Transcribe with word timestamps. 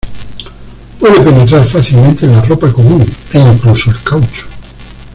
Puede 0.99 1.19
penetrar 1.19 1.63
fácilmente 1.67 2.25
en 2.25 2.31
la 2.31 2.41
ropa 2.41 2.73
común, 2.73 3.05
e 3.33 3.37
incluso 3.39 3.91
el 3.91 4.01
caucho. 4.01 4.47